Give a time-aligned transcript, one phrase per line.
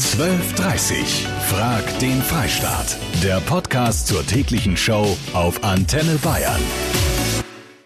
[0.00, 2.96] 12.30 Frag den Freistaat.
[3.22, 6.62] Der Podcast zur täglichen Show auf Antenne Bayern.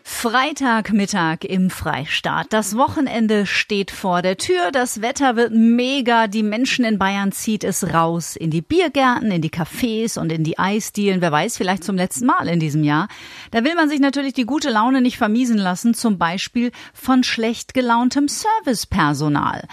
[0.05, 2.47] Freitagmittag im Freistaat.
[2.51, 4.71] Das Wochenende steht vor der Tür.
[4.71, 6.29] Das Wetter wird mega.
[6.29, 8.37] Die Menschen in Bayern zieht es raus.
[8.37, 11.21] In die Biergärten, in die Cafés und in die Eisdielen.
[11.21, 13.09] Wer weiß, vielleicht zum letzten Mal in diesem Jahr.
[13.51, 15.95] Da will man sich natürlich die gute Laune nicht vermiesen lassen.
[15.95, 19.67] Zum Beispiel von schlecht gelauntem Servicepersonal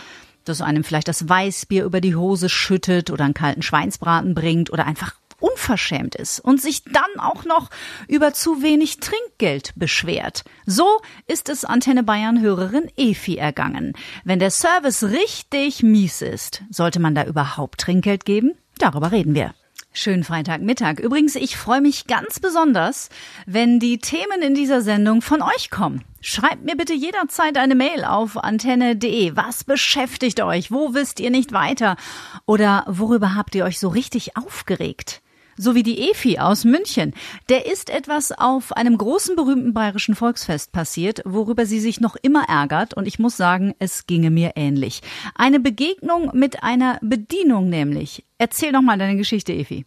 [0.46, 4.86] das einem vielleicht das Weißbier über die Hose schüttet oder einen kalten Schweinsbraten bringt oder
[4.86, 7.70] einfach unverschämt ist und sich dann auch noch
[8.08, 10.44] über zu wenig Trinkgeld beschwert.
[10.66, 10.86] So
[11.27, 13.94] ist es Antenne Bayern Hörerin Efi ergangen.
[14.23, 18.53] Wenn der Service richtig mies ist, sollte man da überhaupt Trinkgeld geben?
[18.78, 19.53] Darüber reden wir.
[19.94, 21.00] Schönen Freitagmittag.
[21.00, 23.09] Übrigens, ich freue mich ganz besonders,
[23.45, 26.05] wenn die Themen in dieser Sendung von euch kommen.
[26.22, 29.36] Schreibt mir bitte jederzeit eine Mail auf antenne.de.
[29.36, 30.72] Was beschäftigt euch?
[30.72, 31.98] Wo wisst ihr nicht weiter?
[32.45, 35.22] Oder worüber habt ihr euch so richtig aufgeregt?
[35.58, 37.14] So wie die Efi aus München.
[37.50, 42.44] Der ist etwas auf einem großen berühmten bayerischen Volksfest passiert, worüber sie sich noch immer
[42.50, 45.02] ärgert und ich muss sagen, es ginge mir ähnlich.
[45.38, 48.23] Eine Begegnung mit einer Bedienung nämlich.
[48.38, 49.86] Erzähl doch mal deine Geschichte, Efi.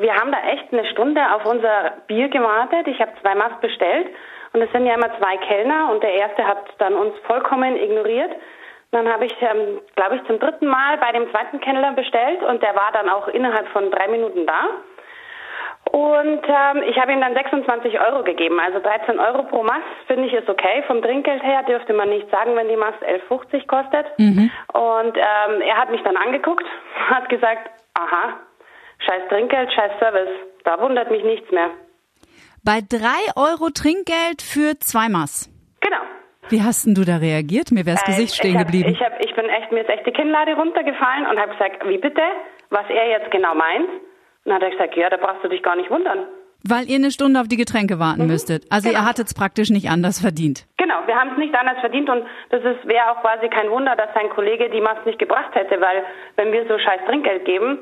[0.00, 2.86] Wir haben da echt eine Stunde auf unser Bier gewartet.
[2.86, 4.06] Ich habe zwei Maß bestellt
[4.52, 8.30] und es sind ja immer zwei Kellner und der erste hat dann uns vollkommen ignoriert.
[8.92, 12.62] Dann habe ich, ähm, glaube ich, zum dritten Mal bei dem zweiten Kennler bestellt und
[12.62, 14.68] der war dann auch innerhalb von drei Minuten da.
[15.92, 20.26] Und ähm, ich habe ihm dann 26 Euro gegeben, also 13 Euro pro Mast, finde
[20.26, 20.84] ich ist okay.
[20.86, 24.06] Vom Trinkgeld her dürfte man nicht sagen, wenn die Mast 11,50 kostet.
[24.18, 24.50] Mhm.
[24.72, 26.64] Und ähm, er hat mich dann angeguckt,
[27.10, 28.40] hat gesagt, aha,
[28.98, 30.30] scheiß Trinkgeld, scheiß Service,
[30.64, 31.70] da wundert mich nichts mehr.
[32.62, 35.50] Bei drei Euro Trinkgeld für zwei Maß?
[35.80, 36.02] Genau.
[36.50, 37.70] Wie hast denn du da reagiert?
[37.70, 38.90] Mir wäre das äh, Gesicht stehen hab, geblieben.
[38.90, 41.98] Ich, hab, ich bin echt, mir ist echt die Kinnlade runtergefallen und habe gesagt, wie
[41.98, 42.22] bitte?
[42.70, 43.88] Was er jetzt genau meint?
[43.88, 46.26] Und dann hat er gesagt, ja, da brauchst du dich gar nicht wundern.
[46.62, 48.28] Weil ihr eine Stunde auf die Getränke warten mhm.
[48.28, 48.64] müsstet.
[48.68, 49.00] Also genau.
[49.00, 50.66] ihr hattet es praktisch nicht anders verdient.
[50.76, 54.12] Genau, wir haben es nicht anders verdient und das wäre auch quasi kein Wunder, dass
[54.14, 56.04] sein Kollege die Mast nicht gebracht hätte, weil
[56.36, 57.78] wenn wir so scheiß Trinkgeld geben,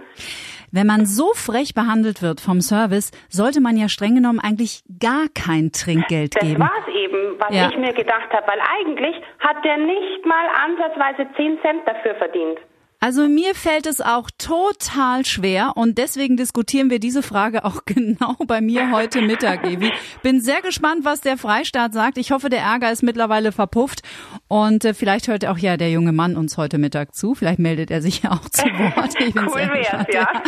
[0.72, 5.26] wenn man so frech behandelt wird vom Service, sollte man ja streng genommen eigentlich gar
[5.34, 6.60] kein Trinkgeld das geben.
[6.60, 7.68] Das war's eben, was ja.
[7.70, 12.58] ich mir gedacht habe, weil eigentlich hat der nicht mal ansatzweise 10 Cent dafür verdient.
[13.00, 18.34] Also mir fällt es auch total schwer und deswegen diskutieren wir diese Frage auch genau
[18.47, 19.92] bei mir heute Mittag, Evi.
[20.22, 22.19] Bin sehr gespannt, was der Freistaat sagt.
[22.19, 24.03] Ich hoffe, der Ärger ist mittlerweile verpufft
[24.48, 27.36] und äh, vielleicht hört auch ja der junge Mann uns heute Mittag zu.
[27.36, 29.15] Vielleicht meldet er sich ja auch zu Wort.
[29.20, 30.09] Ich bin cool sehr gespannt.
[30.12, 30.42] Ja.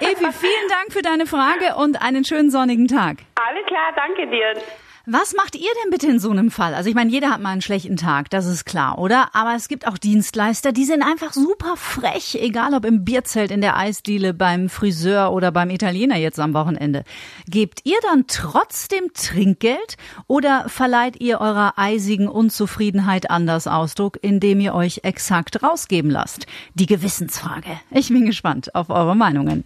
[0.00, 3.18] Evi, vielen Dank für deine Frage und einen schönen sonnigen Tag.
[3.34, 4.62] Alles klar, danke dir.
[5.04, 6.74] Was macht ihr denn bitte in so einem Fall?
[6.74, 9.34] Also ich meine, jeder hat mal einen schlechten Tag, das ist klar, oder?
[9.34, 13.62] Aber es gibt auch Dienstleister, die sind einfach super frech, egal ob im Bierzelt, in
[13.62, 17.02] der Eisdiele, beim Friseur oder beim Italiener jetzt am Wochenende.
[17.48, 19.96] Gebt ihr dann trotzdem Trinkgeld
[20.28, 26.46] oder verleiht ihr eurer eisigen Unzufriedenheit anders Ausdruck, indem ihr euch exakt rausgeben lasst?
[26.74, 27.80] Die Gewissensfrage.
[27.90, 29.64] Ich bin gespannt auf eure Meinungen.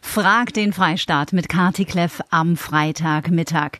[0.00, 3.78] Frag den Freistaat mit Kati Kleff am Freitagmittag.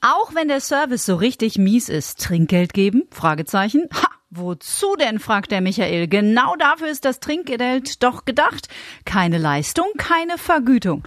[0.00, 3.04] Auch wenn der Service so richtig mies ist, Trinkgeld geben?
[3.10, 3.88] Fragezeichen.
[3.92, 4.08] Ha!
[4.30, 5.18] Wozu denn?
[5.18, 6.06] fragt der Michael.
[6.06, 8.68] Genau dafür ist das Trinkgeld doch gedacht.
[9.04, 11.02] Keine Leistung, keine Vergütung.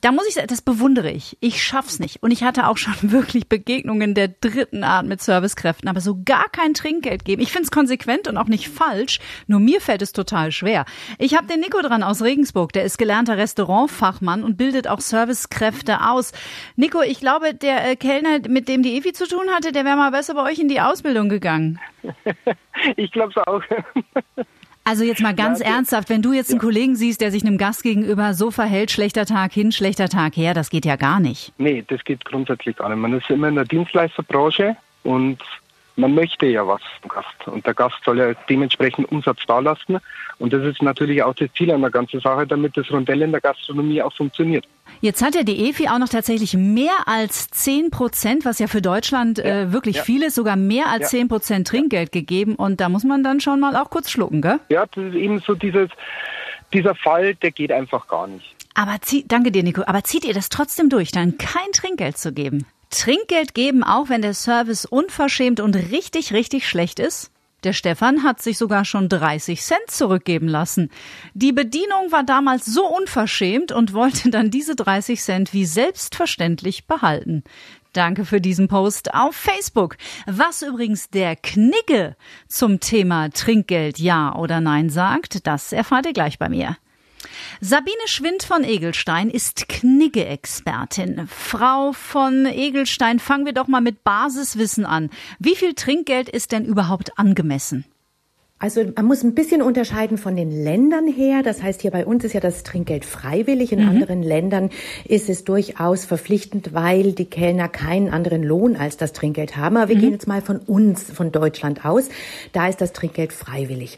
[0.00, 1.36] Da muss ich das bewundere ich.
[1.40, 2.22] Ich schaff's nicht.
[2.22, 6.48] Und ich hatte auch schon wirklich Begegnungen der dritten Art mit Servicekräften, aber so gar
[6.50, 7.42] kein Trinkgeld geben.
[7.42, 9.20] Ich finde es konsequent und auch nicht falsch.
[9.46, 10.84] Nur mir fällt es total schwer.
[11.18, 12.72] Ich habe den Nico dran aus Regensburg.
[12.72, 16.32] Der ist gelernter Restaurantfachmann und bildet auch Servicekräfte aus.
[16.76, 19.96] Nico, ich glaube, der äh, Kellner, mit dem die Evi zu tun hatte, der wäre
[19.96, 21.78] mal besser bei euch in die Ausbildung gegangen.
[22.96, 23.62] ich glaube es auch.
[24.90, 27.58] Also jetzt mal ganz ja, ernsthaft, wenn du jetzt einen Kollegen siehst, der sich einem
[27.58, 31.52] Gast gegenüber so verhält, schlechter Tag hin, schlechter Tag her, das geht ja gar nicht.
[31.58, 32.98] Nee, das geht grundsätzlich gar nicht.
[32.98, 35.38] Man ist immer in der Dienstleisterbranche und
[36.00, 37.46] man möchte ja was vom Gast.
[37.46, 39.98] Und der Gast soll ja dementsprechend Umsatz dalassen.
[40.38, 43.40] Und das ist natürlich auch das Ziel einer ganzen Sache, damit das Rondell in der
[43.40, 44.66] Gastronomie auch funktioniert.
[45.00, 48.82] Jetzt hat ja die EFI auch noch tatsächlich mehr als 10 Prozent, was ja für
[48.82, 50.02] Deutschland ja, äh, wirklich ja.
[50.02, 51.20] viel ist, sogar mehr als ja.
[51.20, 52.54] 10 Prozent Trinkgeld gegeben.
[52.54, 54.58] Und da muss man dann schon mal auch kurz schlucken, gell?
[54.70, 55.90] Ja, das ist eben so dieses,
[56.72, 58.56] dieser Fall, der geht einfach gar nicht.
[58.74, 59.82] Aber zieh, danke dir, Nico.
[59.86, 62.66] Aber zieht ihr das trotzdem durch, dann kein Trinkgeld zu geben?
[62.90, 67.30] Trinkgeld geben, auch wenn der Service unverschämt und richtig, richtig schlecht ist?
[67.62, 70.90] Der Stefan hat sich sogar schon 30 Cent zurückgeben lassen.
[71.34, 77.44] Die Bedienung war damals so unverschämt und wollte dann diese 30 Cent wie selbstverständlich behalten.
[77.92, 79.96] Danke für diesen Post auf Facebook.
[80.26, 82.16] Was übrigens der Knigge
[82.46, 86.76] zum Thema Trinkgeld ja oder nein sagt, das erfahrt ihr gleich bei mir.
[87.60, 91.28] Sabine Schwind von Egelstein ist Knigge-Expertin.
[91.28, 95.10] Frau von Egelstein, fangen wir doch mal mit Basiswissen an.
[95.38, 97.84] Wie viel Trinkgeld ist denn überhaupt angemessen?
[98.62, 101.42] Also man muss ein bisschen unterscheiden von den Ländern her.
[101.42, 103.72] Das heißt, hier bei uns ist ja das Trinkgeld freiwillig.
[103.72, 103.88] In mhm.
[103.88, 104.68] anderen Ländern
[105.06, 109.78] ist es durchaus verpflichtend, weil die Kellner keinen anderen Lohn als das Trinkgeld haben.
[109.78, 110.00] Aber wir mhm.
[110.00, 112.10] gehen jetzt mal von uns, von Deutschland aus.
[112.52, 113.96] Da ist das Trinkgeld freiwillig.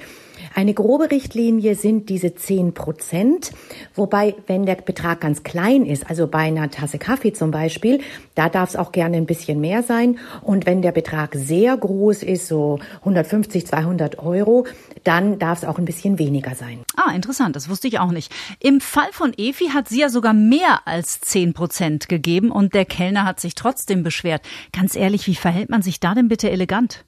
[0.55, 3.53] Eine grobe Richtlinie sind diese 10 Prozent,
[3.95, 8.01] wobei, wenn der Betrag ganz klein ist, also bei einer Tasse Kaffee zum Beispiel,
[8.35, 10.19] da darf es auch gerne ein bisschen mehr sein.
[10.43, 14.67] Und wenn der Betrag sehr groß ist, so 150, 200 Euro,
[15.05, 16.81] dann darf es auch ein bisschen weniger sein.
[16.97, 18.33] Ah, interessant, das wusste ich auch nicht.
[18.61, 22.85] Im Fall von Efi hat sie ja sogar mehr als 10 Prozent gegeben und der
[22.85, 24.43] Kellner hat sich trotzdem beschwert.
[24.73, 27.05] Ganz ehrlich, wie verhält man sich da denn bitte elegant?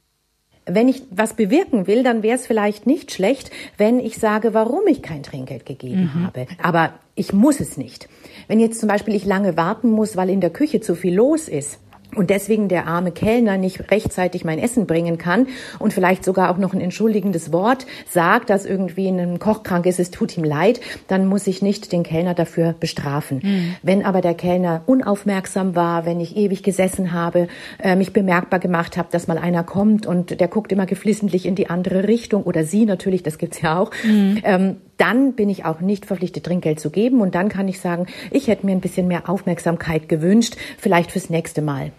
[0.66, 4.87] Wenn ich was bewirken will, dann wäre es vielleicht nicht schlecht, wenn ich sage, warum
[4.87, 6.26] ich kein Trinkgeld gegeben mhm.
[6.26, 6.46] habe.
[6.62, 8.08] Aber ich muss es nicht.
[8.49, 11.49] Wenn jetzt zum Beispiel ich lange warten muss, weil in der Küche zu viel los
[11.49, 11.78] ist,
[12.15, 15.49] und deswegen der arme Kellner nicht rechtzeitig mein Essen bringen kann
[15.79, 20.01] und vielleicht sogar auch noch ein entschuldigendes Wort sagt, dass irgendwie ein Koch krank ist,
[20.01, 23.41] es tut ihm leid, dann muss ich nicht den Kellner dafür bestrafen.
[23.43, 23.77] Mhm.
[23.83, 27.49] Wenn aber der Kellner unaufmerksam war, wenn ich ewig gesessen habe,
[27.83, 31.55] äh, mich bemerkbar gemacht habe, dass mal einer kommt und der guckt immer geflissentlich in
[31.55, 34.41] die andere Richtung oder sie natürlich, das gibt's ja auch, mhm.
[34.45, 37.20] ähm, dann bin ich auch nicht verpflichtet, Trinkgeld zu geben.
[37.20, 41.31] Und dann kann ich sagen, ich hätte mir ein bisschen mehr Aufmerksamkeit gewünscht, vielleicht fürs
[41.31, 41.93] nächste Mal.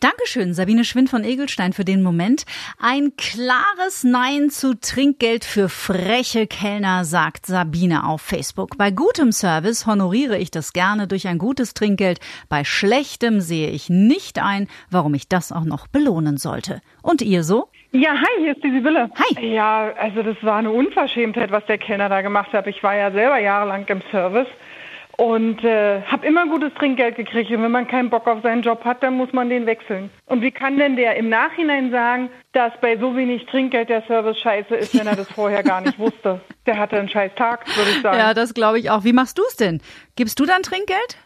[0.00, 2.44] Dankeschön, Sabine Schwind von Egelstein, für den Moment.
[2.78, 8.76] Ein klares Nein zu Trinkgeld für freche Kellner, sagt Sabine auf Facebook.
[8.76, 12.20] Bei gutem Service honoriere ich das gerne durch ein gutes Trinkgeld.
[12.48, 16.80] Bei schlechtem sehe ich nicht ein, warum ich das auch noch belohnen sollte.
[17.02, 17.68] Und ihr so?
[17.94, 19.10] Ja, hi, hier ist die Sibylle.
[19.16, 19.46] Hi.
[19.54, 22.66] Ja, also das war eine Unverschämtheit, was der Kellner da gemacht hat.
[22.66, 24.46] Ich war ja selber jahrelang im Service
[25.18, 27.50] und äh, habe immer gutes Trinkgeld gekriegt.
[27.50, 30.08] Und wenn man keinen Bock auf seinen Job hat, dann muss man den wechseln.
[30.24, 34.38] Und wie kann denn der im Nachhinein sagen, dass bei so wenig Trinkgeld der Service
[34.38, 36.40] scheiße ist, wenn er das vorher gar nicht wusste?
[36.64, 38.18] Der hatte einen scheiß Tag, würde ich sagen.
[38.18, 39.04] Ja, das glaube ich auch.
[39.04, 39.82] Wie machst du es denn?
[40.16, 41.18] Gibst du dann Trinkgeld?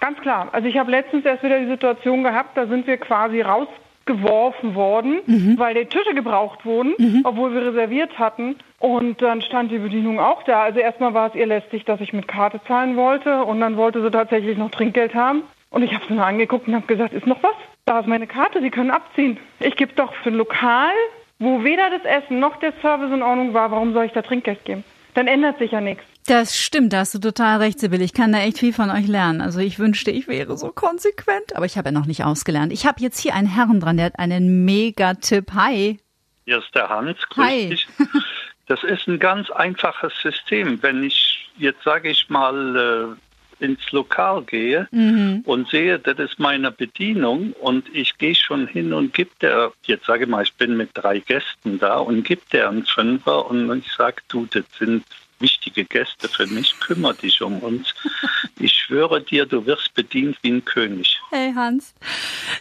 [0.00, 0.48] Ganz klar.
[0.52, 3.68] Also ich habe letztens erst wieder die Situation gehabt, da sind wir quasi raus
[4.06, 5.58] geworfen worden, mhm.
[5.58, 7.20] weil die Tische gebraucht wurden, mhm.
[7.24, 8.56] obwohl wir reserviert hatten.
[8.78, 10.62] Und dann stand die Bedienung auch da.
[10.62, 14.02] Also erstmal war es ihr lästig, dass ich mit Karte zahlen wollte und dann wollte
[14.02, 15.42] sie tatsächlich noch Trinkgeld haben.
[15.70, 17.54] Und ich habe sie nur angeguckt und habe gesagt, ist noch was?
[17.84, 19.38] Da ist meine Karte, Sie können abziehen.
[19.60, 20.94] Ich gebe doch für ein Lokal,
[21.38, 24.64] wo weder das Essen noch der Service in Ordnung war, warum soll ich da Trinkgeld
[24.64, 24.84] geben?
[25.14, 26.04] Dann ändert sich ja nichts.
[26.26, 28.02] Das stimmt, da hast du total recht, Sibylle.
[28.02, 29.40] Ich kann da echt viel von euch lernen.
[29.40, 32.72] Also ich wünschte, ich wäre so konsequent, aber ich habe ja noch nicht ausgelernt.
[32.72, 35.52] Ich habe jetzt hier einen Herrn dran, der hat einen Mega-Tipp.
[35.54, 35.98] Hi.
[36.44, 37.18] Hier ist der Hans.
[37.30, 37.68] Grüß Hi.
[37.68, 37.86] Dich.
[38.68, 40.82] Das ist ein ganz einfaches System.
[40.82, 43.16] Wenn ich jetzt, sage ich mal,
[43.60, 45.42] äh, ins Lokal gehe mhm.
[45.46, 50.06] und sehe, das ist meine Bedienung und ich gehe schon hin und gebe der, jetzt
[50.06, 53.70] sage ich mal, ich bin mit drei Gästen da und gebe der einen Fünfer und
[53.78, 55.04] ich sage, du, das sind
[55.38, 57.94] wichtige Gäste für mich, kümmere dich um uns.
[58.58, 61.20] Ich schwöre dir, du wirst bedient wie ein König.
[61.30, 61.94] Hey Hans,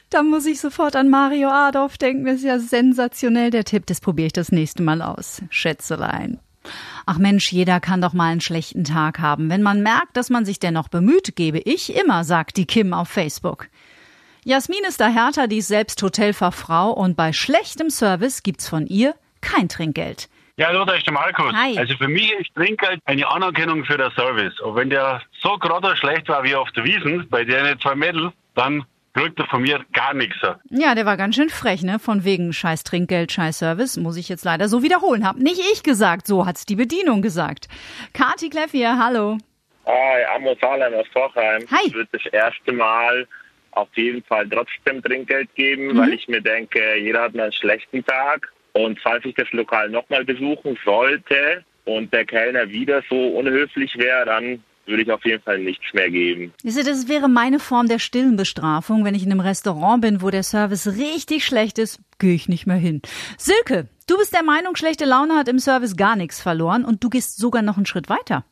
[0.09, 2.25] da muss ich sofort an Mario Adolf denken.
[2.25, 3.85] Das ist ja sensationell, der Tipp.
[3.85, 5.41] Das probiere ich das nächste Mal aus.
[5.49, 6.39] Schätzelein.
[7.05, 9.49] Ach Mensch, jeder kann doch mal einen schlechten Tag haben.
[9.49, 13.09] Wenn man merkt, dass man sich dennoch bemüht, gebe ich immer, sagt die Kim auf
[13.09, 13.67] Facebook.
[14.43, 19.15] Jasmin ist da härter, die ist selbst Hotelfachfrau und bei schlechtem Service gibt's von ihr
[19.41, 20.29] kein Trinkgeld.
[20.57, 21.53] Ja, hallo, da ist der Markus.
[21.53, 21.77] Hi.
[21.77, 24.57] Also für mich ist Trinkgeld eine Anerkennung für den Service.
[24.61, 28.31] Und wenn der so gerade schlecht war wie auf der Wiesen, bei den zwei Mädels,
[28.55, 30.37] dann kriegt er von mir gar nichts.
[30.69, 31.99] Ja, der war ganz schön frech, ne?
[31.99, 33.97] Von wegen scheiß Trinkgeld, scheiß Service.
[33.97, 35.27] Muss ich jetzt leider so wiederholen.
[35.27, 37.67] Hab nicht ich gesagt, so hat's die Bedienung gesagt.
[38.13, 39.37] Kati Kleff hier, hallo.
[39.85, 41.63] Hi, Amos Salem aus Vorheim.
[41.69, 41.87] Hi.
[41.87, 43.27] Ich würde das erste Mal
[43.71, 45.97] auf jeden Fall trotzdem Trinkgeld geben, Mhm.
[45.97, 48.53] weil ich mir denke, jeder hat mal einen schlechten Tag.
[48.75, 54.25] Und falls ich das Lokal nochmal besuchen sollte und der Kellner wieder so unhöflich wäre,
[54.25, 56.53] dann würde ich auf jeden Fall nichts mehr geben.
[56.63, 59.03] Das wäre meine Form der stillen Bestrafung.
[59.05, 62.67] Wenn ich in einem Restaurant bin, wo der Service richtig schlecht ist, gehe ich nicht
[62.67, 63.01] mehr hin.
[63.37, 67.09] Silke, du bist der Meinung, schlechte Laune hat im Service gar nichts verloren und du
[67.09, 68.43] gehst sogar noch einen Schritt weiter.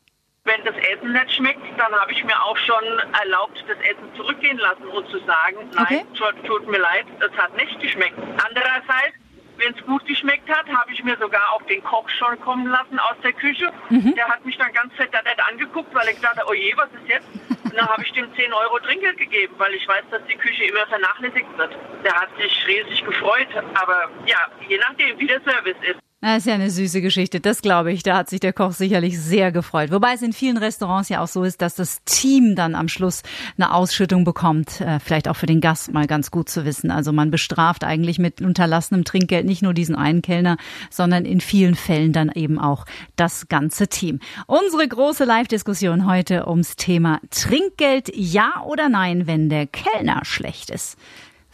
[0.44, 2.84] Wenn das Essen nicht schmeckt, dann habe ich mir auch schon
[3.22, 6.02] erlaubt, das Essen zurückgehen lassen und zu sagen, nein, Okay.
[6.14, 8.18] tut, tut mir leid, das hat nicht geschmeckt.
[8.44, 9.16] Andererseits,
[9.64, 12.98] wenn es gut geschmeckt hat, habe ich mir sogar auch den Koch schon kommen lassen
[12.98, 13.72] aus der Küche.
[13.90, 15.14] Der hat mich dann ganz nicht
[15.50, 17.26] angeguckt geguckt, weil ich dachte, oh je, was ist jetzt?
[17.64, 20.64] Und dann habe ich dem 10 Euro Trinkgeld gegeben, weil ich weiß, dass die Küche
[20.64, 21.76] immer vernachlässigt wird.
[22.04, 25.98] Der hat sich riesig gefreut, aber ja, je nachdem, wie der Service ist.
[26.24, 28.02] Das ist ja eine süße Geschichte, das glaube ich.
[28.02, 29.90] Da hat sich der Koch sicherlich sehr gefreut.
[29.90, 33.22] Wobei es in vielen Restaurants ja auch so ist, dass das Team dann am Schluss
[33.58, 34.80] eine Ausschüttung bekommt.
[34.80, 36.90] Äh, vielleicht auch für den Gast mal ganz gut zu wissen.
[36.90, 40.56] Also man bestraft eigentlich mit unterlassenem Trinkgeld nicht nur diesen einen Kellner,
[40.88, 44.20] sondern in vielen Fällen dann eben auch das ganze Team.
[44.46, 50.96] Unsere große Live-Diskussion heute ums Thema Trinkgeld, ja oder nein, wenn der Kellner schlecht ist.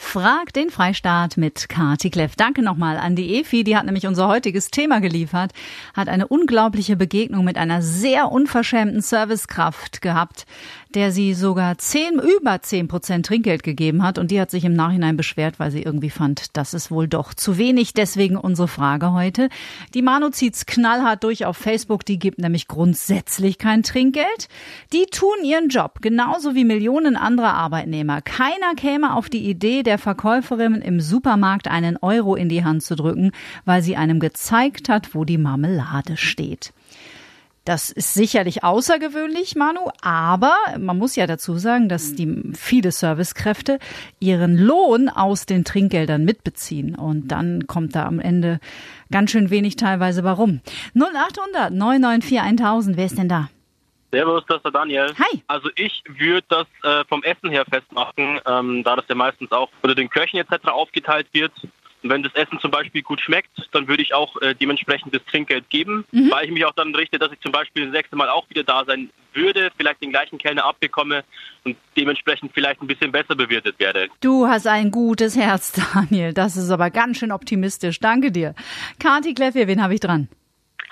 [0.02, 2.34] Frag den Freistaat mit Kati Kleff.
[2.34, 5.52] Danke nochmal an die Efi, die hat nämlich unser heutiges Thema geliefert,
[5.94, 10.46] hat eine unglaubliche Begegnung mit einer sehr unverschämten Servicekraft gehabt,
[10.94, 14.72] der sie sogar zehn, über zehn Prozent Trinkgeld gegeben hat und die hat sich im
[14.72, 17.94] Nachhinein beschwert, weil sie irgendwie fand, das ist wohl doch zu wenig.
[17.94, 19.48] Deswegen unsere Frage heute.
[19.94, 24.48] Die Manu zieht's knallhart durch auf Facebook, die gibt nämlich grundsätzlich kein Trinkgeld.
[24.92, 28.20] Die tun ihren Job, genauso wie Millionen anderer Arbeitnehmer.
[28.22, 32.96] Keiner käme auf die Idee, der Verkäuferin im Supermarkt einen Euro in die Hand zu
[32.96, 33.32] drücken,
[33.64, 36.72] weil sie einem gezeigt hat, wo die Marmelade steht.
[37.64, 43.78] Das ist sicherlich außergewöhnlich, Manu, aber man muss ja dazu sagen, dass die viele Servicekräfte
[44.18, 48.60] ihren Lohn aus den Trinkgeldern mitbeziehen und dann kommt da am Ende
[49.12, 50.60] ganz schön wenig teilweise warum.
[50.94, 53.50] 0800 994 1000, wer ist denn da?
[54.12, 55.14] Servus, das ist der Daniel.
[55.18, 55.42] Hi.
[55.46, 59.68] Also ich würde das äh, vom Essen her festmachen, ähm, da das ja meistens auch
[59.82, 60.66] unter den Köchen etc.
[60.68, 61.52] aufgeteilt wird.
[62.02, 65.22] Und wenn das Essen zum Beispiel gut schmeckt, dann würde ich auch äh, dementsprechend das
[65.26, 66.30] Trinkgeld geben, Mhm.
[66.30, 68.62] weil ich mich auch dann richte, dass ich zum Beispiel das nächste Mal auch wieder
[68.64, 71.24] da sein würde, vielleicht den gleichen Kellner abbekomme
[71.64, 74.08] und dementsprechend vielleicht ein bisschen besser bewirtet werde.
[74.20, 76.32] Du hast ein gutes Herz, Daniel.
[76.32, 78.00] Das ist aber ganz schön optimistisch.
[78.00, 78.54] Danke dir.
[78.98, 80.28] Kati Kleffier, wen habe ich dran?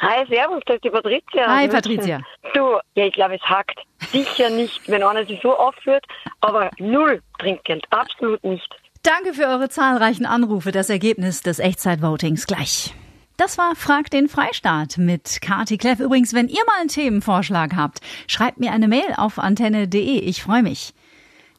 [0.01, 1.47] Hi, servus, das ist die Patricia.
[1.49, 1.67] Hi.
[1.67, 2.21] Patricia.
[2.55, 3.81] Du, ja, ich glaube, es hackt.
[4.13, 6.05] Sicher nicht, wenn einer sich so aufführt,
[6.41, 8.69] aber null Trinkgeld, absolut nicht.
[9.09, 10.71] Danke für eure zahlreichen Anrufe.
[10.71, 12.93] Das Ergebnis des Echtzeitvotings gleich.
[13.39, 15.99] Das war Frag den Freistaat mit Kati Kleff.
[15.99, 20.19] Übrigens, wenn ihr mal einen Themenvorschlag habt, schreibt mir eine Mail auf antenne.de.
[20.19, 20.93] Ich freue mich.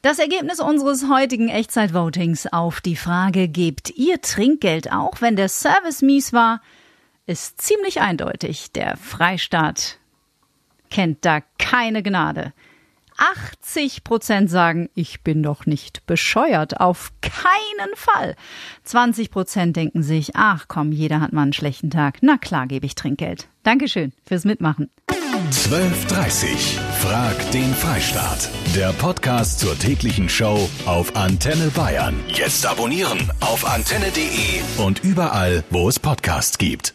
[0.00, 6.02] Das Ergebnis unseres heutigen Echtzeitvotings auf die Frage, gebt ihr Trinkgeld auch, wenn der Service
[6.02, 6.62] mies war,
[7.26, 8.70] ist ziemlich eindeutig.
[8.70, 9.98] Der Freistaat
[10.88, 12.52] kennt da keine Gnade.
[13.20, 16.80] 80 Prozent sagen, ich bin doch nicht bescheuert.
[16.80, 18.34] Auf keinen Fall.
[18.84, 22.18] 20 Prozent denken sich, ach komm, jeder hat mal einen schlechten Tag.
[22.22, 23.48] Na klar, gebe ich Trinkgeld.
[23.62, 24.90] Dankeschön fürs Mitmachen.
[25.50, 28.48] 12.30 Frag den Freistaat.
[28.74, 32.18] Der Podcast zur täglichen Show auf Antenne Bayern.
[32.28, 36.94] Jetzt abonnieren auf antenne.de und überall, wo es Podcasts gibt.